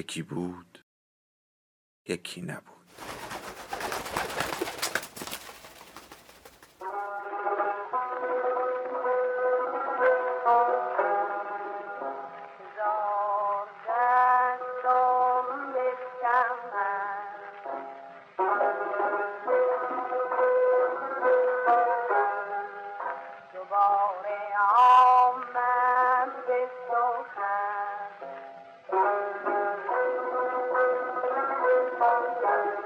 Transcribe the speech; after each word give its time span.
یکی 0.00 0.22
بود 0.22 0.84
یکی 2.08 2.42
نبود. 2.42 2.79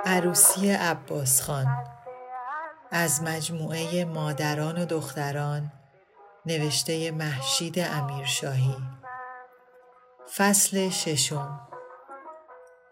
عروسی 0.07 0.71
عباس 0.71 1.43
خان. 1.43 1.67
از 2.91 3.23
مجموعه 3.23 4.05
مادران 4.05 4.83
و 4.83 4.85
دختران 4.85 5.73
نوشته 6.47 7.11
محشید 7.11 7.79
امیرشاهی. 7.79 8.77
فصل 10.37 10.89
ششم. 10.91 11.61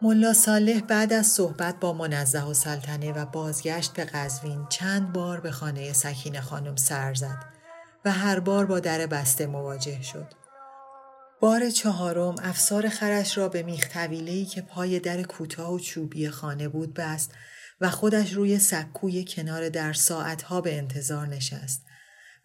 ملا 0.03 0.33
صالح 0.33 0.81
بعد 0.81 1.13
از 1.13 1.27
صحبت 1.27 1.81
با 1.81 1.93
منزه 1.93 2.43
و 2.43 2.55
سلطنه 2.55 3.13
و 3.13 3.27
بازگشت 3.27 3.93
به 3.93 4.05
قزوین 4.05 4.67
چند 4.69 5.13
بار 5.13 5.41
به 5.41 5.51
خانه 5.51 5.93
سکین 5.93 6.41
خانم 6.41 6.77
سر 6.77 7.15
زد 7.15 7.45
و 8.05 8.11
هر 8.11 8.41
بار 8.41 8.67
با 8.67 8.81
در 8.81 9.07
بسته 9.07 9.47
مواجه 9.47 10.03
شد. 10.03 10.42
بار 11.43 11.71
چهارم 11.71 12.35
افسار 12.43 12.89
خرش 12.89 13.39
را 13.39 13.49
به 13.49 13.63
میخ 13.63 13.89
که 14.51 14.63
پای 14.63 15.01
در 15.01 15.23
کوتاه 15.23 15.75
و 15.75 15.79
چوبی 15.79 16.29
خانه 16.29 16.69
بود 16.69 16.95
بست 16.95 17.31
و 17.81 17.91
خودش 17.91 18.33
روی 18.33 18.59
سکوی 18.59 19.25
کنار 19.29 19.69
در 19.69 19.93
ساعتها 19.93 20.61
به 20.61 20.79
انتظار 20.79 21.27
نشست. 21.27 21.83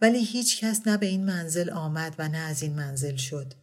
ولی 0.02 0.26
هیچ 0.26 0.64
کس 0.64 0.82
نه 0.86 0.98
به 0.98 1.06
این 1.06 1.26
منزل 1.26 1.70
آمد 1.70 2.16
و 2.18 2.28
نه 2.28 2.38
از 2.38 2.64
این 2.64 2.76
منزل 2.76 3.16
شد. 3.16 3.54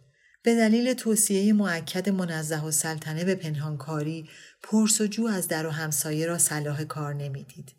به 0.43 0.55
دلیل 0.55 0.93
توصیه 0.93 1.53
معکد 1.53 2.09
منزه 2.09 2.65
و 2.65 2.71
سلطنه 2.71 3.25
به 3.25 3.35
پنهانکاری 3.35 4.29
پرس 4.63 5.01
و 5.01 5.07
جو 5.07 5.27
از 5.27 5.49
در 5.49 5.67
و 5.67 5.71
همسایه 5.71 6.27
را 6.27 6.39
صلاح 6.39 6.85
کار 6.85 7.15
نمی‌دید. 7.15 7.73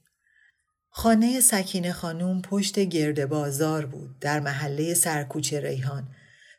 خانه 0.89 1.41
سکینه 1.41 1.93
خانوم 1.93 2.41
پشت 2.41 2.79
گرد 2.79 3.25
بازار 3.25 3.85
بود 3.85 4.19
در 4.19 4.39
محله 4.39 4.93
سرکوچه 4.93 5.59
ریحان 5.59 6.07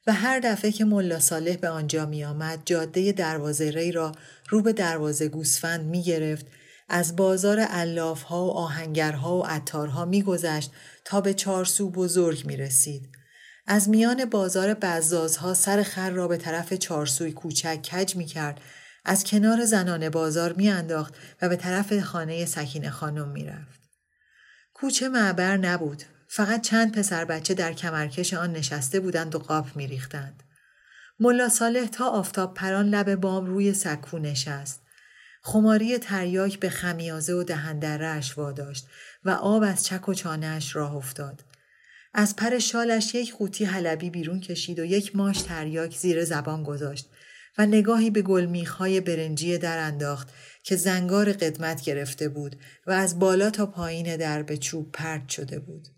و 0.07 0.13
هر 0.13 0.41
دفعه 0.41 0.73
که 0.73 0.85
ملا 0.85 1.21
صالح 1.21 1.57
به 1.57 1.69
آنجا 1.69 2.07
می 2.07 2.25
آمد 2.25 2.63
جاده 2.65 3.13
دروازه 3.13 3.71
ری 3.71 3.93
را 3.93 4.13
رو 4.49 4.63
به 4.63 4.73
دروازه 4.73 5.29
گوسفند 5.29 5.85
می 5.85 6.03
گرفت 6.03 6.47
از 6.89 7.17
بازار 7.17 7.61
علاف 7.61 8.23
ها 8.23 8.45
و 8.45 8.51
آهنگرها 8.51 9.37
و 9.37 9.47
عطارها 9.47 10.05
می 10.05 10.23
گذشت 10.23 10.71
تا 11.05 11.21
به 11.21 11.35
چارسو 11.35 11.91
بزرگ 11.91 12.47
می 12.47 12.57
رسید. 12.57 13.09
از 13.67 13.89
میان 13.89 14.25
بازار 14.25 14.75
بزازها 14.75 15.55
سر 15.55 15.83
خر 15.83 16.11
را 16.11 16.29
به 16.29 16.37
طرف 16.37 16.73
چارسوی 16.73 17.33
کوچک 17.33 17.83
کج 17.83 18.17
می 18.17 18.27
کرد 18.27 18.61
از 19.05 19.25
کنار 19.25 19.65
زنان 19.65 20.09
بازار 20.09 20.53
می 20.53 20.69
انداخت 20.69 21.15
و 21.43 21.49
به 21.49 21.57
طرف 21.57 22.01
خانه 22.01 22.45
سکین 22.47 22.91
خانم 22.91 23.29
می 23.29 23.45
رفت. 23.45 23.81
کوچه 24.75 25.09
معبر 25.09 25.57
نبود 25.57 26.03
فقط 26.29 26.63
چند 26.63 26.99
پسر 26.99 27.25
بچه 27.25 27.55
در 27.55 27.73
کمرکش 27.73 28.35
آن 28.35 28.53
نشسته 28.53 29.01
بودند 29.01 29.35
و 29.35 29.39
قاب 29.39 29.67
میریختند. 29.77 30.43
ملا 31.21 31.49
صالح 31.49 31.87
تا 31.87 32.09
آفتاب 32.09 32.55
پران 32.55 32.89
لب 32.89 33.15
بام 33.15 33.47
روی 33.47 33.75
سکو 33.75 34.19
نشست. 34.19 34.83
خماری 35.43 35.99
تریاک 35.99 36.61
به 36.61 36.71
خمیازه 36.71 37.35
و 37.35 37.43
دهندرش 37.43 38.39
واداشت 38.39 38.87
و 39.25 39.31
آب 39.31 39.63
از 39.63 39.85
چک 39.85 40.09
و 40.09 40.15
چانهش 40.15 40.77
راه 40.77 40.97
افتاد. 40.97 41.45
از 42.15 42.37
پر 42.37 42.59
شالش 42.59 43.15
یک 43.15 43.35
قوطی 43.35 43.65
حلبی 43.65 44.11
بیرون 44.11 44.41
کشید 44.41 44.79
و 44.79 44.85
یک 44.85 45.17
ماش 45.17 45.43
تریاک 45.43 45.97
زیر 45.97 46.25
زبان 46.25 46.63
گذاشت 46.63 47.09
و 47.59 47.67
نگاهی 47.67 48.11
به 48.11 48.23
گلمیخهای 48.23 49.01
برنجی 49.01 49.59
در 49.59 49.79
انداخت 49.79 50.29
که 50.63 50.77
زنگار 50.77 51.33
قدمت 51.33 51.83
گرفته 51.83 52.29
بود 52.29 52.57
و 52.87 52.91
از 52.91 53.19
بالا 53.19 53.51
تا 53.51 53.67
پایین 53.67 54.17
در 54.17 54.43
به 54.43 54.57
چوب 54.57 54.93
پرد 54.93 55.29
شده 55.29 55.59
بود. 55.59 55.89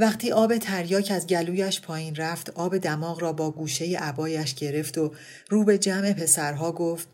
وقتی 0.00 0.32
آب 0.32 0.58
تریاک 0.58 1.12
از 1.14 1.26
گلویش 1.26 1.80
پایین 1.80 2.16
رفت 2.16 2.50
آب 2.50 2.78
دماغ 2.78 3.22
را 3.22 3.32
با 3.32 3.50
گوشه 3.50 3.98
عبایش 3.98 4.54
گرفت 4.54 4.98
و 4.98 5.12
رو 5.48 5.64
به 5.64 5.78
جمع 5.78 6.12
پسرها 6.12 6.72
گفت 6.72 7.08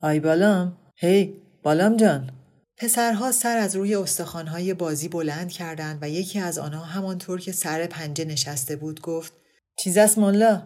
آی 0.00 0.20
بالام 0.20 0.76
هی 0.96 1.34
بالام 1.62 1.96
جان. 1.96 2.30
پسرها 2.76 3.32
سر 3.32 3.56
از 3.56 3.76
روی 3.76 3.94
استخوانهای 3.94 4.74
بازی 4.74 5.08
بلند 5.08 5.50
کردند 5.50 5.98
و 6.02 6.08
یکی 6.08 6.38
از 6.38 6.58
آنها 6.58 6.84
همانطور 6.84 7.40
که 7.40 7.52
سر 7.52 7.86
پنجه 7.86 8.24
نشسته 8.24 8.76
بود 8.76 9.00
گفت 9.00 9.32
چیز 9.78 9.98
است 9.98 10.18
ملا؟ 10.18 10.62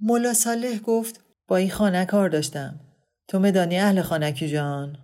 ملا 0.00 0.34
صالح 0.34 0.78
گفت 0.78 1.20
با 1.48 1.56
این 1.56 1.70
خانه 1.70 2.04
کار 2.04 2.28
داشتم. 2.28 2.80
تو 3.28 3.38
مدانی 3.38 3.78
اهل 3.78 4.02
خانکی 4.02 4.48
جان. 4.48 4.96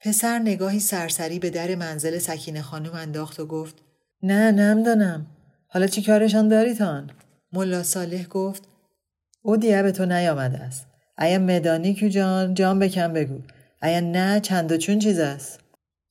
پسر 0.00 0.38
نگاهی 0.38 0.80
سرسری 0.80 1.38
به 1.38 1.50
در 1.50 1.74
منزل 1.74 2.18
سکینه 2.18 2.62
خانم 2.62 2.92
انداخت 2.92 3.40
و 3.40 3.46
گفت 3.46 3.74
نه 4.22 4.50
نمی‌دانم 4.52 5.26
حالا 5.74 5.86
چی 5.86 6.02
کارشان 6.02 6.48
داری 6.48 6.74
تان؟ 6.74 7.10
ملا 7.52 7.82
صالح 7.82 8.26
گفت 8.26 8.62
او 9.42 9.56
دیگه 9.56 9.82
به 9.82 9.92
تو 9.92 10.06
نیامده 10.06 10.58
است. 10.58 10.86
ایا 11.18 11.38
مدانی 11.38 11.94
که 11.94 12.10
جان 12.10 12.54
جان 12.54 12.78
بکن 12.78 13.12
بگو. 13.12 13.38
ایا 13.82 14.00
نه 14.00 14.40
چند 14.40 14.72
و 14.72 14.76
چون 14.76 14.98
چیز 14.98 15.18
است. 15.18 15.60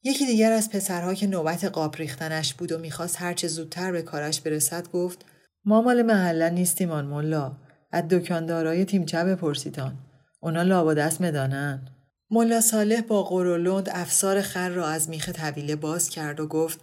یکی 0.03 0.25
دیگر 0.25 0.51
از 0.51 0.69
پسرها 0.69 1.13
که 1.13 1.27
نوبت 1.27 1.65
قاب 1.65 1.95
ریختنش 1.95 2.53
بود 2.53 2.71
و 2.71 2.77
می‌خواست 2.77 3.21
هرچه 3.21 3.47
زودتر 3.47 3.91
به 3.91 4.01
کارش 4.01 4.41
برسد 4.41 4.87
گفت 4.87 5.25
ما 5.65 5.81
مال 5.81 6.01
محله 6.01 6.49
نیستیم 6.49 6.91
آن 6.91 7.05
ملا 7.05 7.51
از 7.91 8.03
دکاندارای 8.07 8.85
تیمچه 8.85 9.23
بپرسیتان 9.23 9.93
اونا 10.39 10.61
لابا 10.61 10.93
دست 10.93 11.21
مدانن 11.21 11.87
ملا 12.31 12.61
صالح 12.61 13.01
با 13.01 13.23
قرولند 13.23 13.89
افسار 13.91 14.41
خر 14.41 14.69
را 14.69 14.87
از 14.87 15.09
میخ 15.09 15.29
طویله 15.29 15.75
باز 15.75 16.09
کرد 16.09 16.39
و 16.39 16.47
گفت 16.47 16.79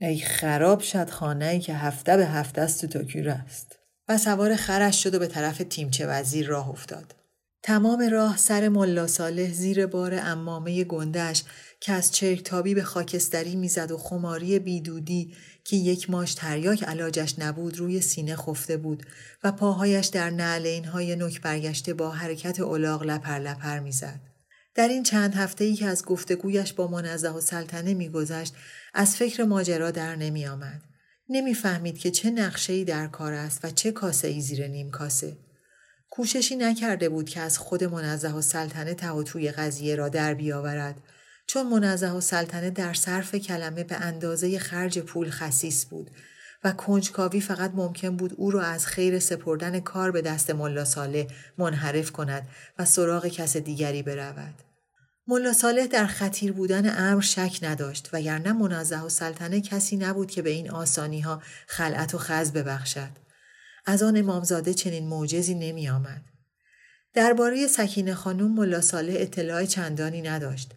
ای 0.00 0.18
خراب 0.18 0.80
شد 0.80 1.10
خانه 1.10 1.58
که 1.58 1.74
هفته 1.74 2.16
به 2.16 2.26
هفته 2.26 2.60
است 2.60 2.80
تو 2.80 2.86
تاکیر 2.86 3.30
است 3.30 3.78
و 4.08 4.18
سوار 4.18 4.56
خرش 4.56 5.02
شد 5.02 5.14
و 5.14 5.18
به 5.18 5.26
طرف 5.26 5.62
تیمچه 5.70 6.06
وزیر 6.06 6.46
راه 6.46 6.68
افتاد 6.68 7.14
تمام 7.62 8.08
راه 8.12 8.36
سر 8.36 8.68
ملا 8.68 9.06
صالح 9.06 9.52
زیر 9.52 9.86
بار 9.86 10.14
امامه 10.22 10.84
گندش 10.84 11.44
که 11.80 11.92
از 11.92 12.12
چرکتابی 12.12 12.74
به 12.74 12.82
خاکستری 12.82 13.56
می‌زد 13.56 13.90
و 13.90 13.98
خماری 13.98 14.58
بیدودی 14.58 15.34
که 15.64 15.76
یک 15.76 16.10
ماش 16.10 16.34
تریاک 16.34 16.82
علاجش 16.82 17.38
نبود 17.38 17.78
روی 17.78 18.00
سینه 18.00 18.36
خفته 18.36 18.76
بود 18.76 19.06
و 19.44 19.52
پاهایش 19.52 20.06
در 20.06 20.30
نعلین 20.30 20.84
های 20.84 21.16
نک 21.16 21.40
برگشته 21.40 21.94
با 21.94 22.10
حرکت 22.10 22.60
اولاغ 22.60 23.02
لپر 23.02 23.38
لپر 23.38 23.78
می‌زد. 23.78 24.29
در 24.74 24.88
این 24.88 25.02
چند 25.02 25.34
هفته 25.34 25.64
ای 25.64 25.74
که 25.74 25.86
از 25.86 26.04
گفتگویش 26.04 26.72
با 26.72 26.86
منزه 26.86 27.30
و 27.30 27.40
سلطنه 27.40 27.94
میگذشت 27.94 28.54
از 28.94 29.16
فکر 29.16 29.44
ماجرا 29.44 29.90
در 29.90 30.16
نمی 30.16 30.46
آمد. 30.46 30.82
نمی‌فهمید 31.28 31.98
که 31.98 32.10
چه 32.10 32.30
نقشه 32.30 32.84
در 32.84 33.06
کار 33.06 33.32
است 33.32 33.64
و 33.64 33.70
چه 33.70 33.92
کاسه 33.92 34.28
ای 34.28 34.40
زیر 34.40 34.66
نیم 34.66 34.90
کاسه. 34.90 35.36
کوششی 36.10 36.56
نکرده 36.56 37.08
بود 37.08 37.28
که 37.28 37.40
از 37.40 37.58
خود 37.58 37.84
منزه 37.84 38.32
و 38.32 38.40
سلطنه 38.40 38.94
توی 39.22 39.50
قضیه 39.50 39.94
را 39.94 40.08
در 40.08 40.34
بیاورد 40.34 41.00
چون 41.46 41.66
منزه 41.66 42.10
و 42.10 42.20
سلطنه 42.20 42.70
در 42.70 42.94
صرف 42.94 43.34
کلمه 43.34 43.84
به 43.84 43.96
اندازه 43.96 44.58
خرج 44.58 44.98
پول 44.98 45.30
خسیس 45.30 45.84
بود 45.84 46.10
و 46.64 46.72
کنجکاوی 46.72 47.40
فقط 47.40 47.70
ممکن 47.74 48.16
بود 48.16 48.34
او 48.36 48.50
را 48.50 48.62
از 48.62 48.86
خیر 48.86 49.18
سپردن 49.18 49.80
کار 49.80 50.10
به 50.10 50.22
دست 50.22 50.50
ملا 50.50 50.84
ساله 50.84 51.26
منحرف 51.58 52.10
کند 52.10 52.48
و 52.78 52.84
سراغ 52.84 53.26
کس 53.26 53.56
دیگری 53.56 54.02
برود. 54.02 54.54
ملا 55.26 55.52
صالح 55.52 55.86
در 55.86 56.06
خطیر 56.06 56.52
بودن 56.52 57.10
امر 57.12 57.20
شک 57.20 57.58
نداشت 57.62 58.08
و 58.12 58.20
یرنه 58.20 58.52
منزه 58.52 59.00
و 59.00 59.08
سلطنه 59.08 59.60
کسی 59.60 59.96
نبود 59.96 60.30
که 60.30 60.42
به 60.42 60.50
این 60.50 60.70
آسانی 60.70 61.20
ها 61.20 61.42
خلعت 61.66 62.14
و 62.14 62.18
خز 62.18 62.52
ببخشد. 62.52 63.10
از 63.86 64.02
آن 64.02 64.16
امامزاده 64.16 64.74
چنین 64.74 65.08
معجزی 65.08 65.54
نمی 65.54 65.88
آمد. 65.88 66.22
درباره 67.14 67.66
سکینه 67.66 68.14
خانم 68.14 68.54
ملا 68.54 68.80
صالح 68.80 69.14
اطلاع 69.16 69.64
چندانی 69.64 70.22
نداشت. 70.22 70.74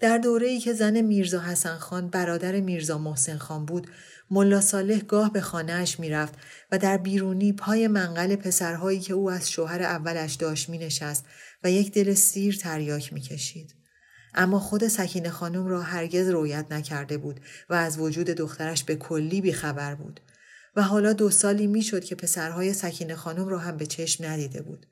در 0.00 0.18
دوره 0.18 0.46
ای 0.46 0.60
که 0.60 0.72
زن 0.72 1.00
میرزا 1.00 1.40
حسن 1.40 1.76
خان 1.76 2.08
برادر 2.08 2.60
میرزا 2.60 2.98
محسن 2.98 3.38
خان 3.38 3.64
بود 3.64 3.86
ملا 4.30 4.60
صالح 4.60 4.98
گاه 4.98 5.32
به 5.32 5.40
خانهاش 5.40 6.00
می‌رفت 6.00 6.34
و 6.72 6.78
در 6.78 6.96
بیرونی 6.96 7.52
پای 7.52 7.88
منقل 7.88 8.36
پسرهایی 8.36 9.00
که 9.00 9.14
او 9.14 9.30
از 9.30 9.50
شوهر 9.50 9.82
اولش 9.82 10.34
داشت 10.34 10.68
می 10.68 10.78
نشست 10.78 11.24
و 11.64 11.70
یک 11.70 11.92
دل 11.92 12.14
سیر 12.14 12.56
تریاک 12.56 13.12
می 13.12 13.20
کشید. 13.20 13.74
اما 14.34 14.58
خود 14.60 14.88
سکینه 14.88 15.30
خانم 15.30 15.66
را 15.66 15.82
هرگز 15.82 16.28
رویت 16.28 16.66
نکرده 16.70 17.18
بود 17.18 17.40
و 17.70 17.74
از 17.74 17.98
وجود 17.98 18.26
دخترش 18.26 18.84
به 18.84 18.96
کلی 18.96 19.40
بیخبر 19.40 19.94
بود 19.94 20.20
و 20.76 20.82
حالا 20.82 21.12
دو 21.12 21.30
سالی 21.30 21.66
می‌شد 21.66 22.04
که 22.04 22.14
پسرهای 22.14 22.72
سکینه 22.72 23.14
خانم 23.14 23.48
را 23.48 23.58
هم 23.58 23.76
به 23.76 23.86
چشم 23.86 24.24
ندیده 24.24 24.62
بود. 24.62 24.86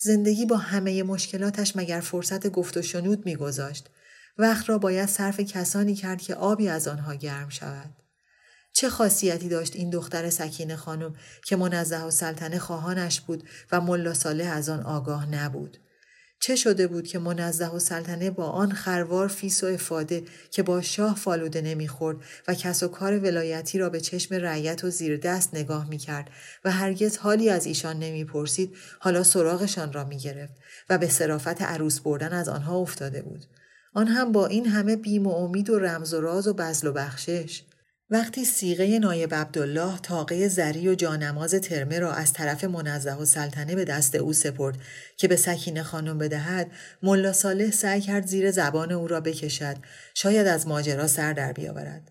زندگی 0.00 0.46
با 0.46 0.56
همه 0.56 1.02
مشکلاتش 1.02 1.76
مگر 1.76 2.00
فرصت 2.00 2.46
گفت 2.48 2.76
و 2.76 2.82
شنود 2.82 3.26
میگذاشت 3.26 3.90
وقت 4.38 4.68
را 4.68 4.78
باید 4.78 5.08
صرف 5.08 5.40
کسانی 5.40 5.94
کرد 5.94 6.20
که 6.20 6.34
آبی 6.34 6.68
از 6.68 6.88
آنها 6.88 7.14
گرم 7.14 7.48
شود. 7.48 8.07
چه 8.72 8.88
خاصیتی 8.90 9.48
داشت 9.48 9.76
این 9.76 9.90
دختر 9.90 10.30
سکینه 10.30 10.76
خانم 10.76 11.14
که 11.44 11.56
منزه 11.56 12.04
السلطنه 12.04 12.58
خواهانش 12.58 13.20
بود 13.20 13.42
و 13.72 13.80
ملا 13.80 14.14
صالح 14.14 14.52
از 14.56 14.68
آن 14.68 14.82
آگاه 14.82 15.26
نبود. 15.26 15.78
چه 16.40 16.56
شده 16.56 16.86
بود 16.86 17.06
که 17.06 17.18
منزه 17.18 17.68
السلطنه 17.68 18.30
با 18.30 18.46
آن 18.46 18.72
خروار 18.72 19.28
فیس 19.28 19.64
و 19.64 19.66
افاده 19.66 20.22
که 20.50 20.62
با 20.62 20.82
شاه 20.82 21.16
فالوده 21.16 21.60
نمی‌خورد 21.60 22.16
و 22.48 22.54
کس 22.54 22.82
و 22.82 22.88
کار 22.88 23.18
ولایتی 23.18 23.78
را 23.78 23.88
به 23.88 24.00
چشم 24.00 24.34
رعیت 24.34 24.84
و 24.84 24.90
زیر 24.90 25.16
دست 25.16 25.54
نگاه 25.54 25.88
می‌کرد 25.88 26.30
و 26.64 26.70
هرگز 26.70 27.16
حالی 27.16 27.50
از 27.50 27.66
ایشان 27.66 27.98
نمی‌پرسید 27.98 28.76
حالا 28.98 29.22
سراغشان 29.22 29.92
را 29.92 30.04
می‌گرفت 30.04 30.52
و 30.90 30.98
به 30.98 31.08
صرافت 31.08 31.62
عروس 31.62 32.00
بردن 32.00 32.32
از 32.32 32.48
آنها 32.48 32.76
افتاده 32.76 33.22
بود 33.22 33.44
آن 33.94 34.06
هم 34.06 34.32
با 34.32 34.46
این 34.46 34.66
همه 34.66 34.96
بیم 34.96 35.26
و 35.26 35.30
امید 35.30 35.70
و 35.70 35.78
رمز 35.78 36.14
و 36.14 36.20
راز 36.20 36.48
و 36.48 36.54
بزل 36.54 36.88
و 36.88 36.92
بخشش 36.92 37.62
وقتی 38.10 38.44
سیغه 38.44 38.98
نایب 38.98 39.34
عبدالله 39.34 39.98
تاقه 39.98 40.48
زری 40.48 40.88
و 40.88 40.94
جانماز 40.94 41.54
ترمه 41.54 41.98
را 41.98 42.12
از 42.12 42.32
طرف 42.32 42.64
منزه 42.64 43.14
و 43.14 43.24
سلطنه 43.24 43.74
به 43.74 43.84
دست 43.84 44.14
او 44.14 44.32
سپرد 44.32 44.78
که 45.16 45.28
به 45.28 45.36
سکینه 45.36 45.82
خانم 45.82 46.18
بدهد 46.18 46.70
ملا 47.02 47.32
صالح 47.32 47.70
سعی 47.70 48.00
کرد 48.00 48.26
زیر 48.26 48.50
زبان 48.50 48.92
او 48.92 49.08
را 49.08 49.20
بکشد 49.20 49.76
شاید 50.14 50.46
از 50.46 50.66
ماجرا 50.66 51.06
سر 51.06 51.32
در 51.32 51.52
بیاورد. 51.52 52.10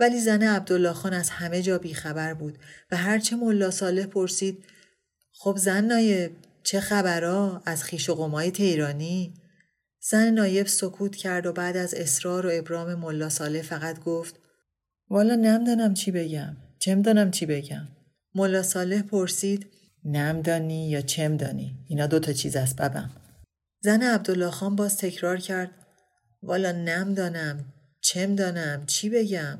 ولی 0.00 0.20
زن 0.20 0.42
عبدالله 0.42 0.92
خان 0.92 1.12
از 1.12 1.30
همه 1.30 1.62
جا 1.62 1.78
بیخبر 1.78 2.34
بود 2.34 2.58
و 2.90 2.96
هرچه 2.96 3.36
ملا 3.36 3.70
صالح 3.70 4.06
پرسید 4.06 4.64
خب 5.32 5.56
زن 5.56 5.84
نایب 5.84 6.36
چه 6.62 6.80
خبرها 6.80 7.62
از 7.66 7.84
خیش 7.84 8.10
و 8.10 8.14
قمای 8.14 8.50
تیرانی؟ 8.50 9.34
زن 10.00 10.30
نایب 10.30 10.66
سکوت 10.66 11.16
کرد 11.16 11.46
و 11.46 11.52
بعد 11.52 11.76
از 11.76 11.94
اصرار 11.94 12.46
و 12.46 12.50
ابرام 12.52 12.94
ملا 12.94 13.28
صالح 13.28 13.62
فقط 13.62 14.00
گفت 14.00 14.45
والا 15.10 15.34
نمدانم 15.34 15.94
چی 15.94 16.10
بگم. 16.10 16.56
چم 16.78 17.02
دانم 17.02 17.30
چی 17.30 17.46
بگم. 17.46 17.88
ملا 18.34 18.62
صالح 18.62 19.02
پرسید 19.02 19.66
نمدانی 20.04 20.90
یا 20.90 21.00
چم 21.00 21.36
دانی؟ 21.36 21.74
اینا 21.88 22.06
دوتا 22.06 22.32
چیز 22.32 22.56
است 22.56 22.76
ببم 22.76 23.10
زن 23.80 24.02
عبدالله 24.02 24.50
خان 24.50 24.76
باز 24.76 24.96
تکرار 24.96 25.36
کرد 25.36 25.70
والا 26.42 26.72
نمدانم 26.72 27.72
چم 28.00 28.34
دانم 28.34 28.86
چی 28.86 29.10
بگم؟ 29.10 29.58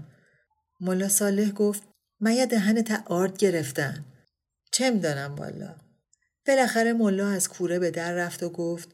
ملا 0.81 1.08
صالح 1.08 1.50
گفت 1.50 1.82
من 2.20 2.44
دهن 2.44 2.82
تا 2.82 2.96
آرد 3.06 3.37
گرفتن 3.37 4.04
چم 4.72 4.99
دانم 4.99 5.34
والا؟ 5.34 5.75
بالاخره 6.46 6.92
ملا 6.92 7.28
از 7.28 7.49
کوره 7.49 7.78
به 7.78 7.90
در 7.90 8.12
رفت 8.12 8.42
و 8.42 8.49
گفت 8.49 8.88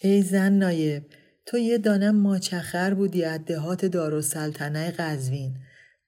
ای 0.00 0.22
زن 0.22 0.52
نایب 0.52 1.02
تو 1.46 1.58
یه 1.58 1.78
دانم 1.78 2.16
ماچخر 2.16 2.94
بودی 2.94 3.24
از 3.24 3.40
دهات 3.46 3.84
دارالسلطنه 3.84 4.90
قزوین. 4.90 5.54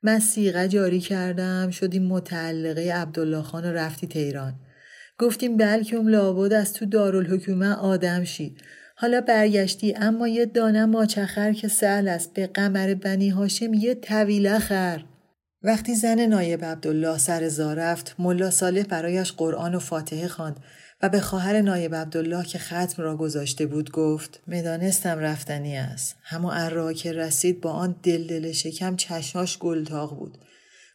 من 0.03 0.19
سیغه 0.19 0.69
جاری 0.69 1.01
کردم 1.01 1.71
شدیم 1.71 2.03
متعلقه 2.03 2.93
عبدالله 2.93 3.43
خان 3.43 3.65
و 3.65 3.73
رفتی 3.73 4.07
تهران. 4.07 4.55
گفتیم 5.19 5.57
بلکم 5.57 6.09
لابد 6.09 6.53
از 6.53 6.73
تو 6.73 6.87
دارالحکومه 6.87 7.75
آدم 7.75 8.25
شی. 8.25 8.57
حالا 8.97 9.21
برگشتی 9.21 9.95
اما 9.95 10.29
یه 10.29 10.47
دانم 10.47 10.91
ماچخر 10.91 11.53
که 11.53 11.69
سهل 11.69 12.09
است 12.09 12.35
به 12.35 12.47
قمر 12.47 12.95
بنی 12.95 13.29
هاشم 13.29 13.75
یه 13.75 13.95
طویله 13.95 14.59
خر. 14.59 15.05
وقتی 15.63 15.95
زن 15.95 16.27
نایب 16.27 16.65
عبدالله 16.65 17.19
سر 17.19 17.75
رفت 17.75 18.15
ملا 18.19 18.51
صالح 18.51 18.83
برایش 18.83 19.33
قرآن 19.33 19.75
و 19.75 19.79
فاتحه 19.79 20.29
خواند. 20.29 20.57
و 21.05 21.09
به 21.09 21.21
خواهر 21.21 21.61
نایب 21.61 21.95
عبدالله 21.95 22.45
که 22.45 22.59
ختم 22.59 23.03
را 23.03 23.17
گذاشته 23.17 23.67
بود 23.67 23.91
گفت 23.91 24.41
مدانستم 24.47 25.19
رفتنی 25.19 25.77
است. 25.77 26.17
همو 26.23 26.51
ارا 26.53 26.93
که 26.93 27.13
رسید 27.13 27.61
با 27.61 27.71
آن 27.71 27.97
دل 28.03 28.27
دل 28.27 28.53
شکم 28.53 28.97
چشماش 28.97 29.59
گلتاق 29.59 30.19
بود. 30.19 30.39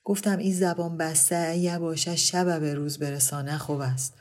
گفتم 0.04 0.38
این 0.38 0.54
زبان 0.54 0.98
بسته 0.98 1.58
یه 1.58 1.80
باشه 1.80 2.16
شب 2.16 2.60
به 2.60 2.74
روز 2.74 3.00
برسانه 3.00 3.58
خوب 3.58 3.80
است. 3.80 4.14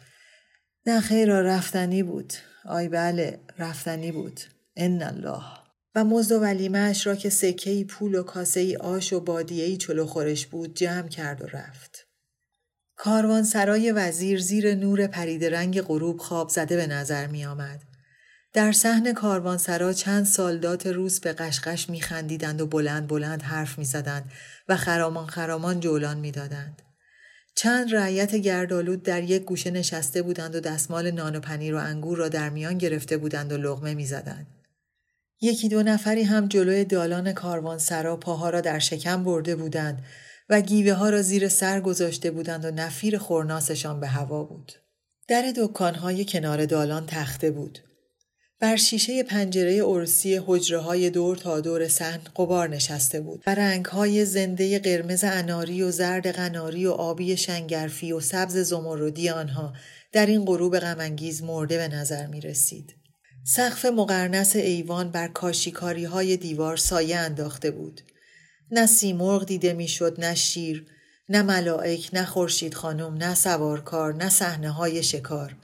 نه 0.86 1.00
خیر 1.00 1.40
رفتنی 1.40 2.02
بود. 2.02 2.32
آی 2.64 2.88
بله 2.88 3.40
رفتنی 3.58 4.12
بود. 4.12 4.40
ان 4.76 5.02
الله. 5.02 5.42
و 5.94 6.04
مزد 6.04 6.32
و 6.32 6.40
ولیمهش 6.40 7.06
را 7.06 7.14
که 7.14 7.30
سکه 7.30 7.84
پول 7.84 8.14
و 8.14 8.22
کاسه 8.22 8.78
آش 8.78 9.12
و 9.12 9.20
بادیه 9.20 9.64
ای 9.64 9.76
چلو 9.76 10.06
خورش 10.06 10.46
بود 10.46 10.74
جمع 10.74 11.08
کرد 11.08 11.42
و 11.42 11.46
رفت. 11.46 11.97
کاروان 12.98 13.42
سرای 13.42 13.92
وزیر 13.92 14.40
زیر 14.40 14.74
نور 14.74 15.06
پرید 15.06 15.44
رنگ 15.44 15.82
غروب 15.82 16.18
خواب 16.18 16.48
زده 16.48 16.76
به 16.76 16.86
نظر 16.86 17.26
می 17.26 17.44
آمد. 17.44 17.80
در 18.52 18.72
صحن 18.72 19.12
کاروانسرا 19.12 19.92
چند 19.92 20.24
سالدات 20.26 20.86
روس 20.86 21.20
به 21.20 21.32
قشقش 21.32 21.90
می 21.90 22.00
خندیدند 22.00 22.60
و 22.60 22.66
بلند 22.66 23.06
بلند 23.06 23.42
حرف 23.42 23.78
می 23.78 23.84
زدند 23.84 24.30
و 24.68 24.76
خرامان 24.76 25.26
خرامان 25.26 25.80
جولان 25.80 26.16
می 26.16 26.30
دادند. 26.30 26.82
چند 27.54 27.94
رعیت 27.94 28.34
گردالود 28.34 29.02
در 29.02 29.22
یک 29.22 29.42
گوشه 29.42 29.70
نشسته 29.70 30.22
بودند 30.22 30.54
و 30.54 30.60
دستمال 30.60 31.10
نان 31.10 31.36
و 31.36 31.40
پنیر 31.40 31.74
و 31.74 31.78
انگور 31.78 32.18
را 32.18 32.28
در 32.28 32.50
میان 32.50 32.78
گرفته 32.78 33.16
بودند 33.16 33.52
و 33.52 33.56
لغمه 33.56 33.94
می 33.94 34.06
زدند. 34.06 34.46
یکی 35.40 35.68
دو 35.68 35.82
نفری 35.82 36.22
هم 36.22 36.48
جلوی 36.48 36.84
دالان 36.84 37.32
کاروانسرا 37.32 38.16
پاها 38.16 38.50
را 38.50 38.60
در 38.60 38.78
شکم 38.78 39.24
برده 39.24 39.56
بودند 39.56 40.04
و 40.48 40.60
گیوه 40.60 40.92
ها 40.92 41.10
را 41.10 41.22
زیر 41.22 41.48
سر 41.48 41.80
گذاشته 41.80 42.30
بودند 42.30 42.64
و 42.64 42.70
نفیر 42.70 43.18
خورناسشان 43.18 44.00
به 44.00 44.06
هوا 44.06 44.44
بود. 44.44 44.72
در 45.28 45.52
دکانهای 45.56 46.24
کنار 46.24 46.66
دالان 46.66 47.06
تخته 47.06 47.50
بود. 47.50 47.78
بر 48.60 48.76
شیشه 48.76 49.22
پنجره 49.22 49.82
ارسی 49.84 50.40
حجره 50.46 50.78
های 50.78 51.10
دور 51.10 51.36
تا 51.36 51.60
دور 51.60 51.88
صحن 51.88 52.20
قبار 52.36 52.68
نشسته 52.68 53.20
بود 53.20 53.42
و 53.46 53.54
رنگ 53.54 53.84
های 53.84 54.24
زنده 54.24 54.78
قرمز 54.78 55.24
اناری 55.24 55.82
و 55.82 55.90
زرد 55.90 56.26
قناری 56.26 56.86
و 56.86 56.90
آبی 56.90 57.36
شنگرفی 57.36 58.12
و 58.12 58.20
سبز 58.20 58.56
زمردی 58.56 59.28
آنها 59.28 59.72
در 60.12 60.26
این 60.26 60.44
غروب 60.44 60.78
غمانگیز 60.78 61.42
مرده 61.42 61.76
به 61.76 61.88
نظر 61.88 62.26
می 62.26 62.40
رسید. 62.40 62.94
سقف 63.44 63.84
مقرنس 63.84 64.56
ایوان 64.56 65.10
بر 65.10 65.28
کاشیکاری 65.28 66.04
های 66.04 66.36
دیوار 66.36 66.76
سایه 66.76 67.16
انداخته 67.16 67.70
بود. 67.70 68.00
نه 68.70 68.86
سیمرغ 68.86 69.44
دیده 69.44 69.72
می‌شد 69.72 70.20
نه 70.20 70.34
شیر 70.34 70.86
نه 71.28 71.42
ملائک 71.42 72.10
نه 72.12 72.24
خورشید 72.24 72.74
خانم 72.74 73.14
نه 73.14 73.34
سوارکار 73.34 74.14
نه 74.14 74.28
صحنه 74.28 74.70
های 74.70 75.02
شکار 75.02 75.56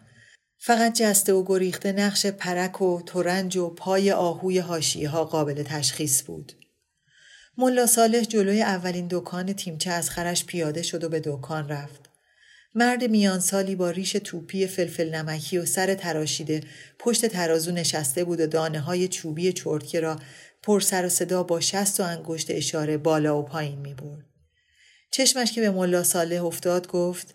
فقط 0.67 0.95
جسته 0.95 1.33
و 1.33 1.45
گریخته 1.47 1.93
نقش 1.93 2.27
پرک 2.27 2.83
و 2.83 3.03
ترنج 3.07 3.57
و 3.57 3.69
پای 3.69 4.13
آهوی 4.13 4.59
هاشی 4.59 5.05
ها 5.05 5.25
قابل 5.25 5.63
تشخیص 5.63 6.23
بود. 6.23 6.53
ملا 7.59 7.87
صالح 7.87 8.21
جلوی 8.21 8.63
اولین 8.63 9.07
دکان 9.11 9.53
تیمچه 9.53 9.91
از 9.91 10.11
خرش 10.11 10.45
پیاده 10.45 10.83
شد 10.83 11.05
و 11.05 11.09
به 11.09 11.21
دکان 11.25 11.69
رفت. 11.69 12.11
مرد 12.75 13.05
میان 13.05 13.41
سالی 13.41 13.75
با 13.75 13.91
ریش 13.91 14.13
توپی 14.13 14.67
فلفل 14.67 15.15
نمکی 15.15 15.59
و 15.59 15.67
سر 15.67 15.95
تراشیده 15.95 16.61
پشت 16.99 17.27
ترازو 17.27 17.73
نشسته 17.73 18.25
بود 18.25 18.41
و 18.41 18.47
دانه 18.47 18.81
های 18.81 19.09
چوبی 19.09 19.53
چرتکه 19.53 20.01
را 20.01 20.17
پر 20.65 20.81
سر 20.81 21.07
و 21.07 21.09
صدا 21.09 21.43
با 21.43 21.61
شست 21.61 22.01
و 22.01 22.03
انگشت 22.03 22.51
اشاره 22.51 22.97
بالا 22.97 23.39
و 23.39 23.43
پایین 23.43 23.79
می 23.79 23.95
برد. 23.95 24.25
چشمش 25.11 25.53
که 25.53 25.61
به 25.61 25.71
ملا 25.71 26.03
صالح 26.03 26.45
افتاد 26.45 26.89
گفت 26.89 27.35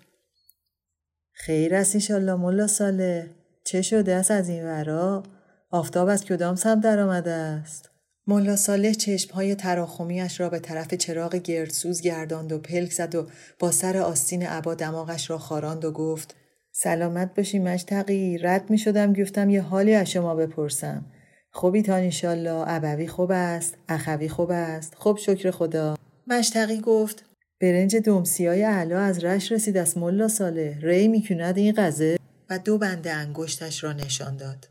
خیر 1.32 1.76
است 1.76 1.96
ایشالله 1.96 2.36
ملا 2.36 2.68
صالح. 2.68 3.26
چه 3.64 3.82
شده 3.82 4.16
است 4.16 4.32
از 4.32 4.50
این 4.50 4.66
ورا؟ 4.66 5.24
آفتاب 5.72 6.08
از 6.08 6.26
کدام 6.26 6.56
سمت 6.56 6.84
در 6.84 7.00
آمده 7.00 7.32
است؟ 7.32 7.90
ملا 8.28 8.56
صالح 8.56 8.94
چشمهای 8.94 9.56
تراخمیش 9.56 10.40
را 10.40 10.50
به 10.50 10.60
طرف 10.60 10.94
چراغ 10.94 11.36
گردسوز 11.36 12.02
گرداند 12.02 12.52
و 12.52 12.60
پلک 12.60 12.92
زد 12.92 13.16
و 13.16 13.28
با 13.60 13.72
سر 13.72 13.98
آستین 13.98 14.44
عبا 14.44 14.76
دماغش 14.76 15.30
را 15.30 15.38
خاراند 15.38 15.86
و 15.86 15.92
گفت 15.92 16.36
سلامت 16.72 17.36
باشی 17.36 17.60
مشتقی 17.60 18.38
رد 18.38 18.70
می 18.70 18.78
شدم 18.78 19.14
گفتم 19.14 19.50
یه 19.50 19.62
حالی 19.62 19.94
از 19.94 20.12
شما 20.12 20.36
بپرسم. 20.36 21.06
خوبی 21.52 21.82
تا 21.82 21.96
انشالله 21.96 22.64
ابوی 22.68 23.08
خوب 23.08 23.32
است 23.32 23.78
اخوی 23.90 24.30
خوب 24.30 24.52
است. 24.52 24.96
خوب 24.96 25.18
شکر 25.18 25.52
خدا. 25.52 25.98
مشتقی 26.28 26.82
گفت 26.82 27.26
برنج 27.62 27.96
های 28.40 28.64
علا 28.64 29.00
از 29.00 29.24
رش 29.24 29.52
رسید 29.52 29.78
از 29.78 29.98
ملا 29.98 30.28
ساله 30.28 30.80
ری 30.82 31.08
می‌کند 31.08 31.58
این 31.58 31.74
قضه 31.74 32.20
و 32.50 32.60
دو 32.60 32.78
بنده 32.78 33.14
انگشتش 33.14 33.84
را 33.84 33.94
نشان 33.94 34.38
داد. 34.38 34.68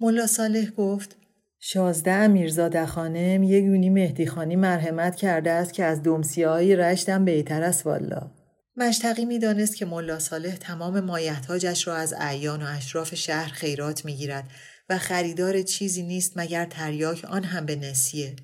ملا 0.00 0.26
صالح 0.26 0.70
گفت 0.70 1.16
شازده 1.60 2.10
امیرزاده 2.10 2.86
خانم 2.86 3.42
یه 3.42 3.60
گونی 3.60 3.90
مهدی 3.90 4.26
خانی 4.26 4.56
مرحمت 4.56 5.16
کرده 5.16 5.50
است 5.50 5.72
که 5.72 5.84
از 5.84 6.02
دومسی 6.02 6.42
های 6.42 6.76
رشتم 6.76 7.24
بهتر 7.24 7.62
است 7.62 7.86
والا. 7.86 8.30
مشتقی 8.76 9.24
می‌دانست 9.24 9.76
که 9.76 9.86
ملا 9.86 10.18
صالح 10.18 10.56
تمام 10.56 11.00
مایحتاجش 11.00 11.86
را 11.88 11.96
از 11.96 12.14
اعیان 12.18 12.62
و 12.62 12.66
اشراف 12.68 13.14
شهر 13.14 13.48
خیرات 13.48 14.04
می‌گیرد. 14.04 14.44
و 14.88 14.98
خریدار 14.98 15.62
چیزی 15.62 16.02
نیست 16.02 16.32
مگر 16.36 16.64
تریاک 16.64 17.24
آن 17.24 17.44
هم 17.44 17.66
به 17.66 17.76
نسیه. 17.76 18.36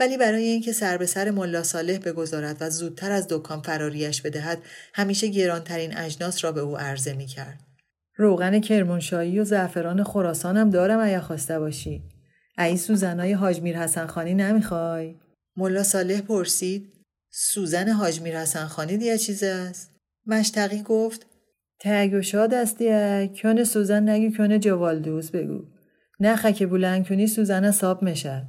ولی 0.00 0.16
برای 0.16 0.44
اینکه 0.44 0.72
سر 0.72 0.96
به 0.96 1.06
سر 1.06 1.30
ملا 1.30 1.62
صالح 1.62 1.98
بگذارد 1.98 2.56
و 2.60 2.70
زودتر 2.70 3.12
از 3.12 3.26
دکان 3.30 3.62
فراریش 3.62 4.22
بدهد 4.22 4.58
همیشه 4.94 5.28
گرانترین 5.28 5.96
اجناس 5.96 6.44
را 6.44 6.52
به 6.52 6.60
او 6.60 6.78
عرضه 6.78 7.12
می 7.12 7.26
کرد. 7.26 7.60
روغن 8.16 8.60
کرمانشاهی 8.60 9.40
و 9.40 9.44
زعفران 9.44 10.04
خراسان 10.04 10.56
هم 10.56 10.70
دارم 10.70 11.00
اگه 11.00 11.20
خواسته 11.20 11.58
باشی. 11.58 12.02
ای 12.58 12.76
سوزنای 12.76 13.32
حاج 13.32 13.60
میر 13.60 13.78
حسن 13.78 14.06
خانی 14.06 14.34
نمی‌خوای؟ 14.34 15.14
ملا 15.56 15.82
صالح 15.82 16.20
پرسید 16.20 16.92
سوزن 17.30 17.88
حاج 17.88 18.20
میر 18.20 18.40
حسن 18.40 18.66
خانی 18.66 18.96
دیا 18.96 19.16
چیز 19.16 19.42
است؟ 19.42 19.90
مشتقی 20.26 20.82
گفت 20.82 21.26
تگ 21.80 22.14
و 22.14 22.22
شاد 22.22 22.54
استی 22.54 22.88
کن 23.28 23.64
سوزن 23.64 24.08
نگی 24.08 24.36
کن 24.36 24.60
جوالدوز 24.60 25.30
بگو 25.30 25.64
نخه 26.20 26.52
که 26.52 26.66
بلند 26.66 27.08
کنی 27.08 27.26
سوزن 27.26 27.70
ساب 27.70 28.04
مشد 28.04 28.42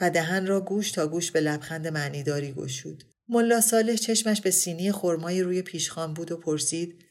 و 0.00 0.10
دهن 0.10 0.46
را 0.46 0.60
گوش 0.60 0.92
تا 0.92 1.06
گوش 1.06 1.30
به 1.30 1.40
لبخند 1.40 1.86
معنیداری 1.86 2.52
گشود. 2.52 3.04
ملا 3.28 3.60
صالح 3.60 3.94
چشمش 3.94 4.40
به 4.40 4.50
سینی 4.50 4.92
خرمای 4.92 5.42
روی 5.42 5.62
پیشخان 5.62 6.14
بود 6.14 6.32
و 6.32 6.36
پرسید 6.36 7.04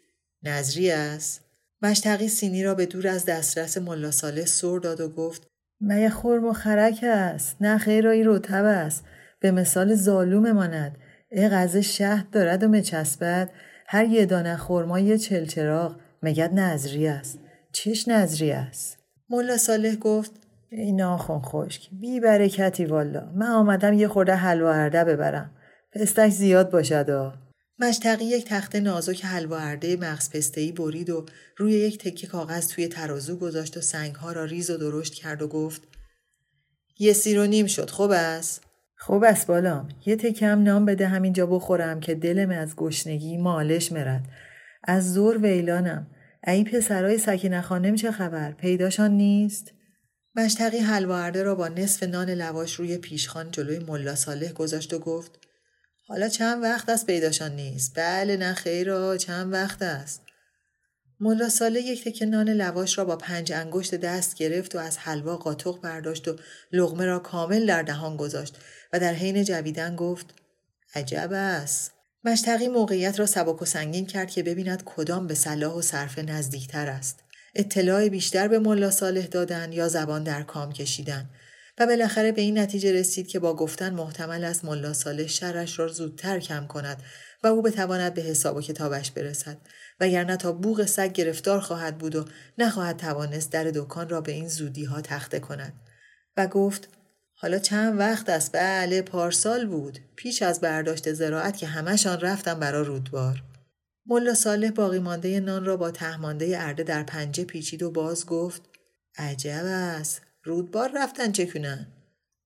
نظری 0.44 0.92
است؟ 0.92 1.42
مشتقی 1.82 2.28
سینی 2.28 2.64
را 2.64 2.76
به 2.76 2.86
دور 2.86 3.08
از 3.08 3.26
دسترس 3.26 3.78
ملا 3.78 4.12
صالح 4.12 4.46
سر 4.46 4.80
داد 4.80 5.02
و 5.02 5.10
گفت 5.10 5.48
مگه 5.82 6.10
خرم 6.10 6.46
و 6.46 6.54
خرک 6.54 7.00
است؟ 7.04 7.58
نه 7.62 7.78
خیرایی 7.78 8.24
رتب 8.24 8.66
است. 8.66 9.04
به 9.40 9.52
مثال 9.52 9.96
ظالوم 9.96 10.52
ماند. 10.52 10.98
ای 11.32 11.50
غزه 11.50 11.82
شهد 11.82 12.30
دارد 12.30 12.64
و 12.64 12.68
مچسبد 12.68 13.52
هر 13.88 14.06
یه 14.06 14.26
دانه 14.26 14.58
خرما 14.58 15.00
یه 15.00 15.18
چلچراغ 15.18 15.96
مگد 16.24 16.54
نظری 16.54 17.08
است. 17.08 17.40
چش 17.72 18.08
نظری 18.08 18.52
است؟ 18.52 19.05
ملا 19.30 19.58
صالح 19.58 19.96
گفت 19.96 20.32
ای 20.70 20.92
ناخون 20.92 21.42
خشک. 21.42 21.90
بی 21.92 22.20
برکتی 22.20 22.86
والا 22.86 23.32
من 23.36 23.48
آمدم 23.48 23.94
یه 23.94 24.08
خورده 24.08 24.36
حلوا 24.36 24.74
ارده 24.74 25.04
ببرم. 25.04 25.52
پستک 25.94 26.30
زیاد 26.30 26.72
باشد 26.72 27.34
مشتقی 27.80 28.26
یک 28.26 28.46
تخت 28.46 28.76
نازک 28.76 29.26
حلوا 29.26 29.58
ارده 29.58 29.98
مغز 29.98 30.30
پستهی 30.30 30.72
برید 30.72 31.10
و 31.10 31.26
روی 31.58 31.74
یک 31.74 31.98
تکه 31.98 32.28
کاغذ 32.28 32.68
توی 32.68 32.88
ترازو 32.88 33.38
گذاشت 33.38 33.78
و 33.78 33.82
سنگها 33.82 34.32
را 34.32 34.46
ریز 34.46 34.70
و 34.70 34.78
درشت 34.78 35.14
کرد 35.14 35.42
و 35.42 35.48
گفت 35.48 35.82
یه 37.00 37.14
سیر 37.14 37.40
و 37.40 37.46
نیم 37.46 37.68
شد. 37.68 37.90
خوب 37.90 38.12
است؟ 38.12 38.64
خوب 38.98 39.24
است 39.24 39.48
بالام. 39.48 39.90
یه 40.06 40.16
تکم 40.16 40.64
نام 40.64 40.86
بده 40.86 41.08
همینجا 41.08 41.46
بخورم 41.46 42.00
که 42.00 42.16
دلم 42.16 42.50
از 42.50 42.76
گشنگی 42.76 43.38
مالش 43.38 43.92
مرد. 43.92 44.24
از 44.84 45.14
زور 45.14 45.38
ویلانم. 45.38 46.08
ای 46.48 46.64
پسرای 46.64 47.18
سکینه 47.18 47.62
خانم 47.62 47.96
چه 47.96 48.12
خبر؟ 48.12 48.52
پیداشان 48.52 49.12
نیست؟ 49.12 49.72
مشتقی 50.36 50.78
حلوارده 50.78 51.44
را 51.44 51.56
با 51.56 51.68
نصف 51.68 52.04
نان 52.04 52.30
لواش 52.30 52.74
روی 52.74 52.98
پیشخان 52.98 53.52
جلوی 53.52 53.80
ملا 53.80 54.16
صالح 54.16 54.52
گذاشت 54.52 54.94
و 54.94 55.00
گفت 55.00 55.40
حالا 56.08 56.30
چند 56.30 56.64
وقت 56.64 56.90
است 56.90 57.06
پیداشان 57.06 57.56
نیست؟ 57.56 57.92
بله 57.96 58.38
نه 58.38 58.54
خیرا 58.54 59.18
چند 59.18 59.54
وقت 59.54 59.82
است؟ 59.82 60.22
ملا 61.20 61.50
ساله 61.50 61.82
یک 61.82 62.04
تکه 62.04 62.26
نان 62.26 62.50
لواش 62.50 62.98
را 62.98 63.06
با 63.06 63.16
پنج 63.16 63.52
انگشت 63.52 63.96
دست 63.96 64.36
گرفت 64.36 64.76
و 64.76 64.80
از 64.80 64.98
حلوا 64.98 65.38
قاطق 65.38 65.82
برداشت 65.82 66.28
و 66.28 66.36
لغمه 66.72 67.06
را 67.06 67.20
کامل 67.20 67.66
در 67.66 67.82
دهان 67.82 68.18
گذاشت 68.18 68.58
و 68.94 69.00
در 69.00 69.14
حین 69.14 69.44
جویدن 69.44 69.96
گفت 69.96 70.34
عجب 70.96 71.30
است. 71.34 71.95
مشتقی 72.28 72.68
موقعیت 72.68 73.20
را 73.20 73.26
سبک 73.26 73.62
و 73.62 73.66
سنگین 73.66 74.06
کرد 74.06 74.30
که 74.30 74.44
ببیند 74.44 74.84
کدام 74.86 75.28
به 75.28 75.34
صلاح 75.34 75.74
و 75.74 75.82
صرفه 75.82 76.22
نزدیکتر 76.22 76.88
است. 76.88 77.20
اطلاع 77.56 78.10
بیشتر 78.10 78.48
به 78.48 78.60
ملا 78.60 78.92
صالح 78.92 79.26
دادن 79.26 79.72
یا 79.72 79.88
زبان 79.88 80.24
در 80.24 80.44
کام 80.44 80.74
کشیدن. 80.74 81.30
و 81.78 81.86
بالاخره 81.86 82.32
به 82.32 82.42
این 82.42 82.58
نتیجه 82.58 82.94
رسید 82.94 83.28
که 83.28 83.40
با 83.40 83.56
گفتن 83.56 83.94
محتمل 83.94 84.44
است 84.44 84.66
ملا 84.66 84.94
صالح 84.94 85.28
شرش 85.28 85.80
را 85.80 85.88
زودتر 85.88 86.40
کم 86.40 86.68
کند 86.68 87.04
و 87.44 87.48
او 87.48 87.62
بتواند 87.62 88.14
به 88.14 88.22
حساب 88.22 88.58
و 88.58 88.62
کتابش 88.62 89.12
برسد. 89.12 89.58
وگرنه 90.00 90.38
تا 90.38 90.52
بوغ 90.52 90.86
سگ 90.86 91.12
گرفتار 91.12 91.60
خواهد 91.60 91.98
بود 91.98 92.16
و 92.16 92.26
نخواهد 92.58 92.98
توانست 92.98 93.52
در 93.52 93.64
دکان 93.64 94.10
را 94.10 94.22
به 94.22 94.32
این 94.32 94.48
زودی 94.48 94.84
ها 94.84 95.02
تخته 95.02 95.40
کند. 95.40 95.74
و 96.38 96.48
گفت 96.48 96.90
حالا 97.38 97.60
چند 97.60 98.00
وقت 98.00 98.30
است 98.30 98.52
بله 98.54 99.02
پارسال 99.02 99.66
بود 99.66 100.00
پیش 100.16 100.42
از 100.42 100.62
برداشت 100.62 101.14
زراعت 101.14 101.58
که 101.58 101.68
همهشان 101.68 102.20
رفتم 102.20 102.60
برا 102.60 102.82
رودبار 102.82 103.44
ملا 104.06 104.34
صالح 104.34 104.70
باقی 104.70 105.00
مانده 105.00 105.40
نان 105.40 105.66
را 105.66 105.78
با 105.78 105.92
تهمانده 105.92 106.56
ارده 106.60 106.84
در 106.84 107.04
پنجه 107.04 107.44
پیچید 107.44 107.84
و 107.84 107.92
باز 107.92 108.26
گفت 108.26 108.62
عجب 109.18 109.64
است 109.66 110.22
رودبار 110.44 110.92
رفتن 110.96 111.32
چه 111.32 111.46
کنن؟ 111.46 111.88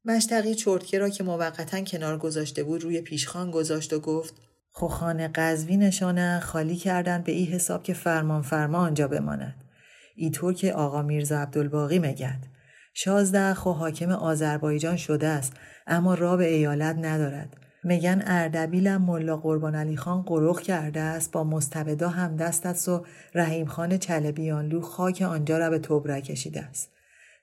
مشتقی 0.06 0.56
چرتکه 0.56 1.00
را 1.00 1.10
که 1.10 1.24
موقتا 1.24 1.82
کنار 1.82 2.18
گذاشته 2.18 2.64
بود 2.64 2.84
روی 2.84 3.02
پیشخان 3.02 3.52
گذاشت 3.52 3.94
و 3.94 4.00
گفت 4.00 4.34
خوخان 4.72 5.28
قذوی 5.28 5.78
نشانه 5.78 6.40
خالی 6.40 6.76
کردن 6.76 7.22
به 7.22 7.32
ای 7.32 7.46
حساب 7.46 7.84
که 7.84 7.94
فرمان 7.94 8.42
فرما 8.42 8.78
آنجا 8.78 9.08
بماند. 9.08 9.64
ایطور 10.16 10.54
که 10.54 10.74
آقا 10.74 11.02
میرزا 11.02 11.40
عبدالباقی 11.40 12.00
مگد. 12.00 12.59
شازده 12.94 13.54
خو 13.54 13.72
حاکم 13.72 14.12
آذربایجان 14.12 14.98
شده 14.98 15.28
است 15.28 15.54
اما 15.88 16.14
را 16.14 16.38
به 16.38 16.54
ایالت 16.54 16.96
ندارد. 16.96 17.58
میگن 17.84 18.24
اردبیلم 18.26 19.02
ملا 19.02 19.38
قربان 19.38 19.76
علی 19.76 19.98
خان 19.98 20.22
قروخ 20.22 20.62
کرده 20.62 21.00
است 21.00 21.32
با 21.32 21.44
مستبدا 21.44 22.10
هم 22.10 22.36
دست 22.36 22.66
است 22.66 22.90
و 22.90 23.06
رحیم 23.36 23.66
خان 23.66 23.98
چلبیانلو 23.98 24.82
خاک 24.82 25.22
آنجا 25.22 25.58
را 25.58 25.70
به 25.70 25.80
توبره 25.80 26.22
کشیده 26.22 26.62
است. 26.62 26.92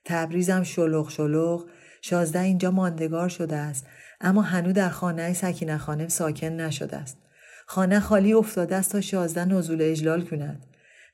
تبریزم 0.05 0.63
شلوغ 0.63 1.09
شلوغ 1.09 1.65
شازده 2.01 2.39
اینجا 2.39 2.71
ماندگار 2.71 3.29
شده 3.29 3.55
است 3.55 3.87
اما 4.21 4.41
هنو 4.41 4.71
در 4.71 4.89
خانه 4.89 5.33
سکینه 5.33 5.77
خانم 5.77 6.07
ساکن 6.07 6.47
نشده 6.47 6.97
است 6.97 7.17
خانه 7.65 7.99
خالی 7.99 8.33
افتاده 8.33 8.75
است 8.75 8.91
تا 8.91 9.01
شازده 9.01 9.45
نزول 9.45 9.81
اجلال 9.81 10.21
کند 10.21 10.65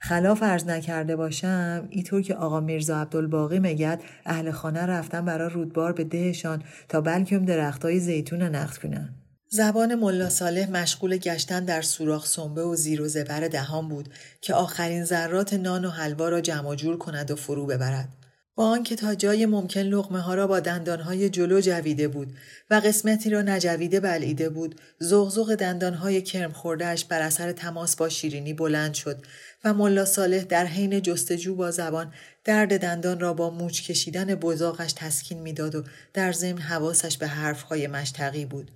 خلاف 0.06 0.44
ارز 0.44 0.68
نکرده 0.68 1.16
باشم 1.16 1.88
اینطور 1.90 2.22
که 2.22 2.36
آقا 2.36 2.60
میرزا 2.60 3.02
عبدالباقی 3.02 3.60
میگد 3.60 4.02
اهل 4.26 4.52
خانه 4.52 4.80
رفتن 4.80 5.26
برا 5.26 5.48
رودبار 5.48 5.94
به 5.94 6.04
دهشان 6.04 6.64
تا 6.90 7.02
بلکم 7.02 7.46
درختای 7.46 8.00
زیتون 8.00 8.42
نقد 8.42 8.78
کنند 8.78 9.16
زبان 9.50 9.96
ملا 9.96 10.30
صالح 10.30 10.72
مشغول 10.72 11.18
گشتن 11.18 11.66
در 11.66 11.82
سوراخ 11.82 12.26
سنبه 12.26 12.64
و 12.64 12.76
زیر 12.76 13.02
و 13.02 13.08
زبر 13.08 13.48
دهان 13.48 13.90
بود 13.90 14.10
که 14.42 14.54
آخرین 14.54 15.06
ذرات 15.06 15.54
نان 15.54 15.86
و 15.86 15.90
حلوا 15.90 16.30
را 16.30 16.42
جمع 16.42 16.76
جور 16.76 16.98
کند 16.98 17.32
و 17.32 17.36
فرو 17.36 17.66
ببرد. 17.66 18.10
با 18.56 18.68
آنکه 18.68 18.96
تا 18.96 19.16
جای 19.16 19.46
ممکن 19.46 19.80
لغمه 19.80 20.20
ها 20.20 20.34
را 20.34 20.48
با 20.48 20.60
دندانهای 20.60 21.30
جلو 21.30 21.62
جویده 21.62 22.08
بود 22.08 22.34
و 22.70 22.76
قسمتی 22.76 23.30
را 23.30 23.42
نجویده 23.42 24.00
بلعیده 24.00 24.50
بود 24.50 24.82
زغزغ 25.00 25.56
دندانهای 25.56 26.22
کرم 26.22 26.52
خوردهش 26.52 27.04
بر 27.04 27.22
اثر 27.22 27.52
تماس 27.52 27.96
با 27.96 28.10
شیرینی 28.10 28.54
بلند 28.54 28.94
شد 28.94 29.26
و 29.64 29.74
ملا 29.74 30.06
صالح 30.06 30.44
در 30.44 30.66
حین 30.66 31.02
جستجو 31.02 31.56
با 31.56 31.72
زبان 31.72 32.14
درد 32.44 32.82
دندان 32.82 33.20
را 33.20 33.34
با 33.34 33.50
موچ 33.50 33.82
کشیدن 33.82 34.36
بزاقش 34.36 34.94
تسکین 34.94 35.40
می‌داد 35.40 35.76
و 35.76 35.84
در 36.14 36.32
ضمن 36.32 36.62
حواسش 36.62 37.18
به 37.18 37.28
حرفهای 37.28 37.88
مشتقی 37.88 38.46
بود 38.46 38.72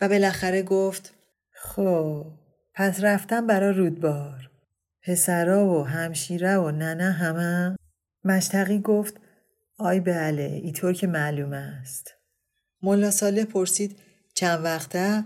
و 0.00 0.08
بالاخره 0.08 0.62
گفت 0.62 1.12
خب 1.52 2.26
پس 2.74 3.00
رفتم 3.00 3.46
برا 3.46 3.70
رودبار 3.70 4.50
پسرا 5.02 5.68
و 5.68 5.86
همشیره 5.86 6.56
و 6.56 6.70
ننه 6.70 7.12
همه؟ 7.12 7.76
مشتقی 8.24 8.78
گفت 8.78 9.14
آی 9.78 10.00
بله 10.00 10.60
ایطور 10.62 10.92
که 10.92 11.06
معلوم 11.06 11.52
است. 11.52 12.14
ملا 12.82 13.10
صالح 13.10 13.44
پرسید 13.44 13.98
چند 14.34 14.64
وقته؟ 14.64 15.24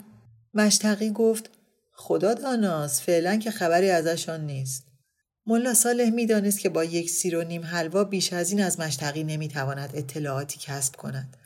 مشتقی 0.55 1.11
گفت 1.11 1.51
خدا 1.93 2.35
داناست 2.35 3.03
فعلا 3.03 3.37
که 3.37 3.51
خبری 3.51 3.91
ازشان 3.91 4.47
نیست. 4.47 4.87
ملا 5.47 5.75
صالح 5.75 6.11
می‌دانست 6.11 6.61
که 6.61 6.69
با 6.69 6.85
یک 6.85 7.11
سیر 7.11 7.37
و 7.37 7.43
نیم 7.43 7.65
حلوا 7.65 8.05
بیش 8.05 8.33
از 8.33 8.51
این 8.51 8.63
از 8.63 8.81
مشتقی 8.81 9.25
نمی‌تواند 9.25 9.91
اطلاعاتی 9.95 10.59
کسب 10.63 10.97
کند. 10.97 11.37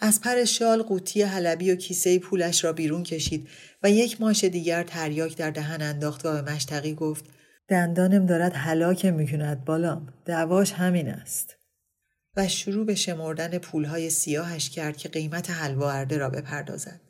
از 0.00 0.20
پر 0.20 0.44
شال 0.44 0.82
قوطی 0.82 1.22
حلبی 1.22 1.70
و 1.70 1.76
کیسه 1.76 2.18
پولش 2.18 2.64
را 2.64 2.72
بیرون 2.72 3.02
کشید 3.02 3.48
و 3.82 3.90
یک 3.90 4.20
ماش 4.20 4.44
دیگر 4.44 4.82
تریاک 4.82 5.36
در 5.36 5.50
دهن 5.50 5.82
انداخت 5.82 6.26
و 6.26 6.32
به 6.32 6.52
مشتقی 6.52 6.94
گفت 6.94 7.24
دندانم 7.68 8.26
دارد 8.26 8.52
حلاکه 8.52 9.10
می‌کند 9.10 9.64
بالام 9.64 10.12
دعواش 10.24 10.72
همین 10.72 11.08
است 11.08 11.56
و 12.36 12.48
شروع 12.48 12.86
به 12.86 12.94
شمردن 12.94 13.58
پولهای 13.58 14.10
سیاهش 14.10 14.70
کرد 14.70 14.96
که 14.96 15.08
قیمت 15.08 15.50
حلوا 15.50 15.90
ارده 15.90 16.18
را 16.18 16.30
بپردازد 16.30 17.00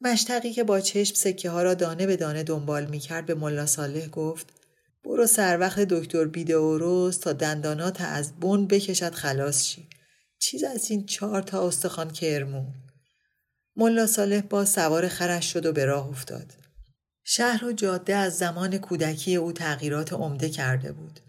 مشتقی 0.00 0.52
که 0.52 0.64
با 0.64 0.80
چشم 0.80 1.14
سکه 1.14 1.50
ها 1.50 1.62
را 1.62 1.74
دانه 1.74 2.06
به 2.06 2.16
دانه 2.16 2.42
دنبال 2.42 2.86
می 2.86 2.98
کرد 2.98 3.26
به 3.26 3.34
ملا 3.34 3.66
صالح 3.66 4.06
گفت 4.06 4.46
برو 5.04 5.26
سر 5.26 5.58
وقت 5.58 5.80
دکتر 5.80 6.24
بیده 6.24 6.54
تا 7.10 7.32
دندانات 7.32 8.00
از 8.00 8.40
بن 8.40 8.66
بکشد 8.66 9.14
خلاص 9.14 9.64
شی. 9.64 9.88
چیز 10.38 10.64
از 10.64 10.90
این 10.90 11.06
چهار 11.06 11.42
تا 11.42 11.68
استخوان 11.68 12.10
کرمو. 12.10 12.64
ملا 13.76 14.06
صالح 14.06 14.40
با 14.40 14.64
سوار 14.64 15.08
خرش 15.08 15.52
شد 15.52 15.66
و 15.66 15.72
به 15.72 15.84
راه 15.84 16.08
افتاد. 16.08 16.59
شهر 17.32 17.64
و 17.64 17.72
جاده 17.72 18.16
از 18.16 18.38
زمان 18.38 18.78
کودکی 18.78 19.36
او 19.36 19.52
تغییرات 19.52 20.12
عمده 20.12 20.48
کرده 20.48 20.92
بود. 20.92 21.20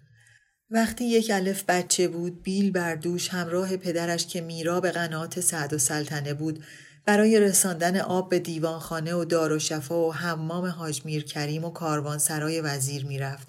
وقتی 0.69 1.05
یک 1.05 1.31
الف 1.33 1.63
بچه 1.67 2.07
بود 2.07 2.43
بیل 2.43 2.71
بر 2.71 2.95
دوش 2.95 3.29
همراه 3.29 3.77
پدرش 3.77 4.27
که 4.27 4.41
میرا 4.41 4.79
به 4.79 4.91
قنات 4.91 5.39
سعد 5.39 5.73
و 5.73 5.77
سلطنه 5.77 6.33
بود 6.33 6.63
برای 7.05 7.39
رساندن 7.39 7.97
آب 7.97 8.29
به 8.29 8.39
دیوانخانه 8.39 9.13
و 9.13 9.25
دار 9.25 9.51
و 9.51 9.59
شفا 9.59 10.07
و 10.07 10.13
حمام 10.13 10.65
حاج 10.65 11.01
میر 11.05 11.23
کریم 11.23 11.65
و 11.65 11.69
کاروان 11.69 12.17
سرای 12.17 12.61
وزیر 12.61 13.05
می‌رفت 13.05 13.47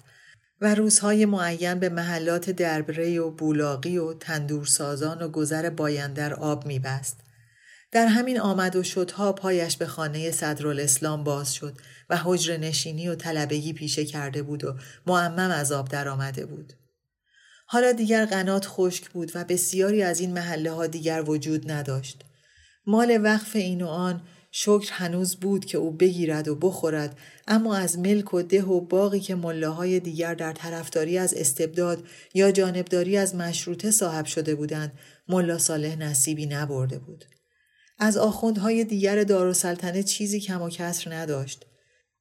و 0.61 0.75
روزهای 0.75 1.25
معین 1.25 1.79
به 1.79 1.89
محلات 1.89 2.49
دربره 2.49 3.19
و 3.19 3.31
بولاقی 3.31 3.97
و 3.97 4.13
تندورسازان 4.13 5.21
و 5.21 5.29
گذر 5.29 5.69
بایندر 5.69 6.33
آب 6.33 6.65
میبست. 6.65 7.19
در 7.93 8.07
همین 8.07 8.39
آمد 8.39 8.75
و 8.75 8.83
شدها 8.83 9.33
پایش 9.33 9.77
به 9.77 9.85
خانه 9.85 10.31
صدرالاسلام 10.31 11.23
باز 11.23 11.53
شد 11.53 11.77
و 12.09 12.17
حجر 12.23 12.57
نشینی 12.57 13.07
و 13.07 13.15
طلبگی 13.15 13.73
پیشه 13.73 14.05
کرده 14.05 14.43
بود 14.43 14.63
و 14.63 14.75
معمم 15.07 15.51
از 15.51 15.71
آب 15.71 15.89
در 15.89 16.07
آمده 16.07 16.45
بود. 16.45 16.73
حالا 17.65 17.91
دیگر 17.91 18.25
قنات 18.25 18.65
خشک 18.67 19.09
بود 19.09 19.31
و 19.35 19.43
بسیاری 19.43 20.03
از 20.03 20.19
این 20.19 20.33
محله 20.33 20.71
ها 20.71 20.87
دیگر 20.87 21.23
وجود 21.27 21.71
نداشت. 21.71 22.23
مال 22.87 23.19
وقف 23.23 23.55
این 23.55 23.81
و 23.81 23.87
آن 23.87 24.21
شکر 24.51 24.91
هنوز 24.91 25.35
بود 25.35 25.65
که 25.65 25.77
او 25.77 25.91
بگیرد 25.91 26.47
و 26.47 26.55
بخورد 26.55 27.17
اما 27.47 27.75
از 27.75 27.99
ملک 27.99 28.33
و 28.33 28.41
ده 28.41 28.63
و 28.63 28.81
باقی 28.81 29.19
که 29.19 29.35
ملاهای 29.35 29.99
دیگر 29.99 30.33
در 30.33 30.53
طرفداری 30.53 31.17
از 31.17 31.33
استبداد 31.33 32.03
یا 32.33 32.51
جانبداری 32.51 33.17
از 33.17 33.35
مشروطه 33.35 33.91
صاحب 33.91 34.25
شده 34.25 34.55
بودند 34.55 34.91
ملا 35.27 35.57
صالح 35.57 35.95
نصیبی 35.95 36.45
نبرده 36.45 36.99
بود 36.99 37.25
از 37.99 38.17
آخوندهای 38.17 38.83
دیگر 38.83 39.23
دارالسلطنه 39.23 40.03
چیزی 40.03 40.39
کم 40.39 40.61
و 40.61 40.69
کسر 40.69 41.13
نداشت 41.13 41.65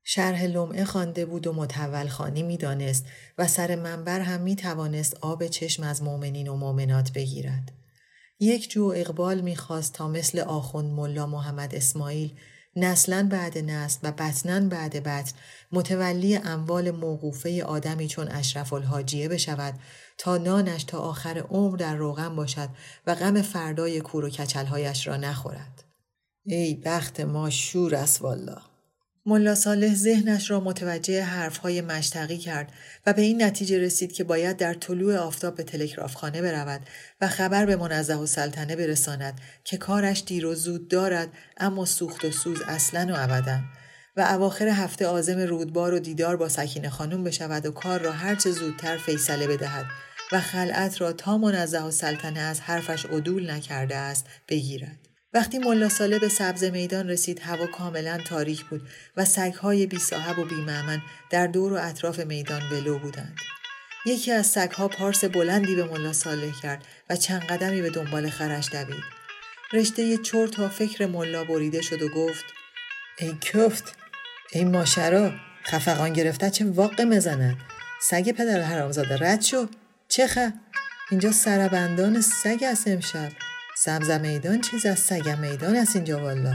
شرح 0.04 0.44
لمعه 0.44 0.84
خوانده 0.84 1.26
بود 1.26 1.46
و 1.46 1.52
متول 1.52 2.08
خانی 2.08 2.42
می‌دانست 2.42 3.06
و 3.38 3.48
سر 3.48 3.74
منبر 3.74 4.20
هم 4.20 4.40
می 4.40 4.56
توانست 4.56 5.16
آب 5.20 5.46
چشم 5.46 5.82
از 5.82 6.02
مؤمنین 6.02 6.48
و 6.48 6.56
مؤمنات 6.56 7.12
بگیرد. 7.12 7.72
یک 8.40 8.70
جو 8.70 8.92
اقبال 8.96 9.40
می‌خواست 9.40 9.92
تا 9.92 10.08
مثل 10.08 10.38
آخوند 10.38 10.92
ملا 10.92 11.26
محمد 11.26 11.74
اسماعیل 11.74 12.34
نسلا 12.76 13.28
بعد 13.30 13.58
نسل 13.58 13.98
و 14.02 14.12
بطنا 14.12 14.60
بعد 14.68 15.02
بطن 15.02 15.32
متولی 15.72 16.36
اموال 16.36 16.90
موقوفه 16.90 17.64
آدمی 17.64 18.08
چون 18.08 18.28
اشرف 18.28 18.72
الحاجیه 18.72 19.28
بشود 19.28 19.74
تا 20.22 20.36
نانش 20.36 20.84
تا 20.84 20.98
آخر 20.98 21.38
عمر 21.38 21.76
در 21.76 21.96
روغن 21.96 22.36
باشد 22.36 22.68
و 23.06 23.14
غم 23.14 23.42
فردای 23.42 24.00
کور 24.00 24.24
و 24.24 24.30
کچلهایش 24.30 25.06
را 25.06 25.16
نخورد. 25.16 25.84
ای 26.44 26.74
بخت 26.74 27.20
ما 27.20 27.50
شور 27.50 27.94
است 27.94 28.22
والله. 28.22 28.58
ملا 29.26 29.54
صالح 29.54 29.94
ذهنش 29.94 30.50
را 30.50 30.60
متوجه 30.60 31.22
حرفهای 31.22 31.80
مشتقی 31.80 32.38
کرد 32.38 32.72
و 33.06 33.12
به 33.12 33.22
این 33.22 33.42
نتیجه 33.42 33.78
رسید 33.78 34.12
که 34.12 34.24
باید 34.24 34.56
در 34.56 34.74
طلوع 34.74 35.16
آفتاب 35.16 35.54
به 35.54 35.62
تلگرافخانه 35.62 36.42
برود 36.42 36.80
و 37.20 37.28
خبر 37.28 37.66
به 37.66 37.76
منزه 37.76 38.14
و 38.14 38.26
سلطنه 38.26 38.76
برساند 38.76 39.40
که 39.64 39.76
کارش 39.76 40.22
دیر 40.26 40.46
و 40.46 40.54
زود 40.54 40.88
دارد 40.88 41.28
اما 41.56 41.84
سوخت 41.84 42.24
و 42.24 42.30
سوز 42.30 42.62
اصلا 42.66 43.14
و 43.14 43.16
ابدا 43.16 43.60
و 44.16 44.20
اواخر 44.20 44.68
هفته 44.68 45.06
آزم 45.06 45.38
رودبار 45.38 45.94
و 45.94 45.98
دیدار 45.98 46.36
با 46.36 46.48
سکینه 46.48 46.90
خانم 46.90 47.24
بشود 47.24 47.66
و 47.66 47.70
کار 47.70 48.00
را 48.00 48.12
هرچه 48.12 48.50
زودتر 48.50 48.96
فیصله 48.96 49.46
بدهد 49.46 49.86
و 50.32 50.40
خلعت 50.40 51.00
را 51.00 51.12
تا 51.12 51.38
منزه 51.38 51.82
و 51.82 51.90
سلطنه 51.90 52.40
از 52.40 52.60
حرفش 52.60 53.06
عدول 53.06 53.50
نکرده 53.50 53.96
است 53.96 54.26
بگیرد. 54.48 54.98
وقتی 55.34 55.58
ملا 55.58 55.88
ساله 55.88 56.18
به 56.18 56.28
سبز 56.28 56.64
میدان 56.64 57.08
رسید 57.08 57.40
هوا 57.40 57.66
کاملا 57.66 58.18
تاریک 58.18 58.64
بود 58.64 58.88
و 59.16 59.24
سگهای 59.24 59.86
بی 59.86 59.98
صاحب 59.98 60.38
و 60.38 60.44
بی 60.44 60.54
معمن 60.54 61.02
در 61.30 61.46
دور 61.46 61.72
و 61.72 61.76
اطراف 61.76 62.20
میدان 62.20 62.62
ولو 62.70 62.98
بودند. 62.98 63.36
یکی 64.06 64.32
از 64.32 64.46
سگها 64.46 64.88
پارس 64.88 65.24
بلندی 65.24 65.74
به 65.74 65.84
ملا 65.84 66.12
صالح 66.12 66.60
کرد 66.62 66.84
و 67.10 67.16
چند 67.16 67.42
قدمی 67.42 67.82
به 67.82 67.90
دنبال 67.90 68.30
خرش 68.30 68.68
دوید. 68.72 69.04
رشته 69.72 70.16
چور 70.16 70.48
تا 70.48 70.68
فکر 70.68 71.06
ملا 71.06 71.44
بریده 71.44 71.82
شد 71.82 72.02
و 72.02 72.08
گفت 72.08 72.44
ای 73.18 73.36
کفت 73.40 73.96
ای 74.52 74.64
ماشرا 74.64 75.32
خفقان 75.64 76.12
گرفته 76.12 76.50
چه 76.50 76.64
واقع 76.64 77.04
مزند 77.04 77.56
سگ 78.02 78.30
پدر 78.30 78.60
حرامزاده 78.60 79.16
رد 79.16 79.42
شو 79.42 79.68
چه 80.12 80.52
اینجا 81.10 81.32
سربندان 81.32 82.20
سگ 82.20 82.64
است 82.64 82.88
امشب. 82.88 83.32
سبز 83.76 84.10
میدان 84.10 84.60
چیز 84.60 84.86
از 84.86 84.98
سگ 84.98 85.28
میدان 85.28 85.76
است 85.76 85.96
اینجا 85.96 86.18
والا. 86.18 86.54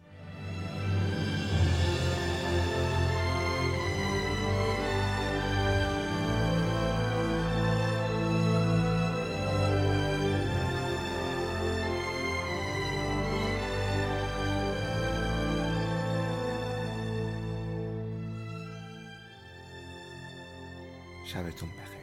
sabes 21.31 21.55
tú 21.55 21.65
un 21.65 21.71
peje. 21.71 22.00